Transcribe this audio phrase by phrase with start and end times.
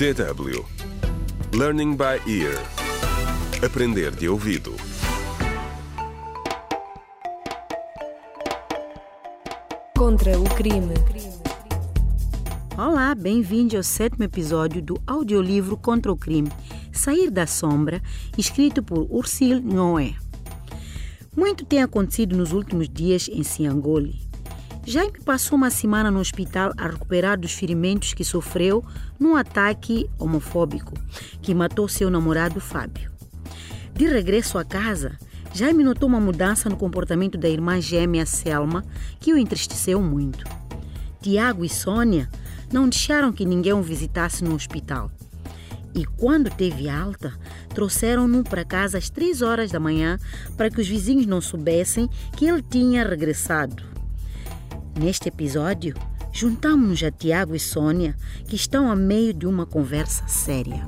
[0.00, 0.64] DW
[1.52, 2.56] Learning by Ear
[3.62, 4.74] Aprender de ouvido
[9.94, 10.94] Contra o crime.
[12.78, 16.50] Olá, bem-vindo ao sétimo episódio do audiolivro Contra o Crime,
[16.90, 18.00] Sair da Sombra,
[18.38, 20.14] escrito por Ursil Noé.
[21.36, 24.29] Muito tem acontecido nos últimos dias em Siangoli.
[24.86, 28.84] Jaime passou uma semana no hospital a recuperar dos ferimentos que sofreu
[29.18, 30.94] num ataque homofóbico
[31.42, 33.10] que matou seu namorado Fábio.
[33.94, 35.18] De regresso a casa,
[35.52, 38.84] Jaime notou uma mudança no comportamento da irmã gêmea Selma
[39.20, 40.44] que o entristeceu muito.
[41.20, 42.28] Tiago e Sônia
[42.72, 45.10] não deixaram que ninguém o visitasse no hospital.
[45.94, 47.34] E quando teve alta,
[47.74, 50.18] trouxeram-no para casa às três horas da manhã
[50.56, 53.99] para que os vizinhos não soubessem que ele tinha regressado.
[55.00, 55.94] Neste episódio,
[56.30, 58.14] juntamos-nos a Tiago e Sônia,
[58.46, 60.86] que estão a meio de uma conversa séria.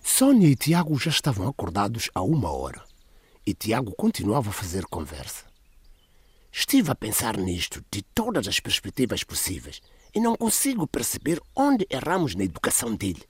[0.00, 2.80] Sônia e Tiago já estavam acordados há uma hora
[3.44, 5.46] e Tiago continuava a fazer conversa.
[6.52, 9.80] Estive a pensar nisto de todas as perspectivas possíveis
[10.14, 13.24] e não consigo perceber onde erramos na educação dele.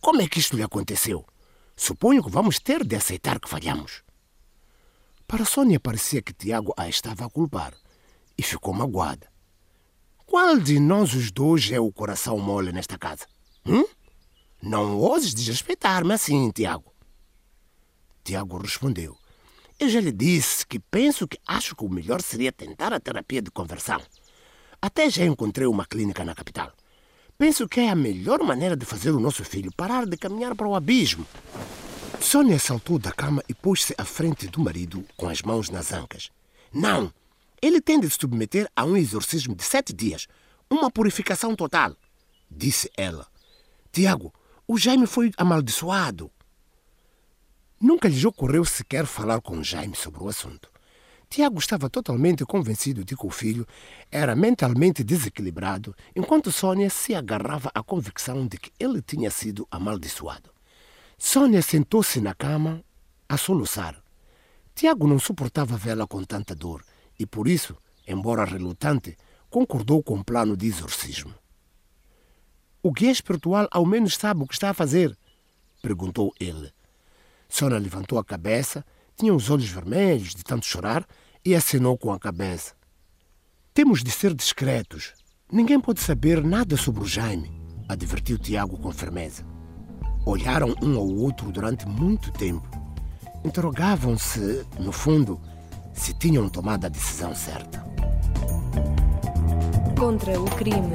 [0.00, 1.24] Como é que isto lhe aconteceu?
[1.76, 4.02] Suponho que vamos ter de aceitar que falhamos.
[5.34, 7.74] Para Sônia parecia que Tiago a estava a culpar
[8.38, 9.26] e ficou magoada.
[10.24, 13.26] Qual de nós os dois é o coração mole nesta casa?
[13.66, 13.84] Hum?
[14.62, 16.94] Não ouses desrespeitar-me assim, Tiago.
[18.22, 19.18] Tiago respondeu.
[19.76, 23.42] Eu já lhe disse que penso que acho que o melhor seria tentar a terapia
[23.42, 24.00] de conversão.
[24.80, 26.72] Até já encontrei uma clínica na capital.
[27.36, 30.68] Penso que é a melhor maneira de fazer o nosso filho parar de caminhar para
[30.68, 31.26] o abismo.
[32.24, 36.30] Sônia saltou da cama e pôs-se à frente do marido com as mãos nas ancas.
[36.72, 37.12] Não!
[37.60, 40.26] Ele tem de se submeter a um exorcismo de sete dias.
[40.68, 41.94] Uma purificação total,
[42.50, 43.28] disse ela.
[43.92, 44.32] Tiago,
[44.66, 46.30] o Jaime foi amaldiçoado.
[47.78, 50.70] Nunca lhes ocorreu sequer falar com Jaime sobre o assunto.
[51.28, 53.66] Tiago estava totalmente convencido de que o filho
[54.10, 60.53] era mentalmente desequilibrado, enquanto Sônia se agarrava à convicção de que ele tinha sido amaldiçoado.
[61.26, 62.84] Sônia sentou-se na cama
[63.26, 63.96] a soluçar.
[64.74, 66.84] Tiago não suportava vê-la com tanta dor
[67.18, 67.74] e, por isso,
[68.06, 69.16] embora relutante,
[69.48, 71.34] concordou com o plano de exorcismo.
[72.82, 75.16] O guia espiritual ao menos sabe o que está a fazer?
[75.80, 76.70] perguntou ele.
[77.48, 78.84] Sônia levantou a cabeça,
[79.16, 81.06] tinha os olhos vermelhos de tanto chorar
[81.42, 82.74] e acenou com a cabeça.
[83.72, 85.14] Temos de ser discretos.
[85.50, 87.50] Ninguém pode saber nada sobre o Jaime,
[87.88, 89.53] advertiu Tiago com firmeza.
[90.26, 92.66] Olharam um ao outro durante muito tempo.
[93.44, 95.38] Interrogavam-se, no fundo,
[95.92, 97.84] se tinham tomado a decisão certa.
[99.98, 100.94] Contra o crime.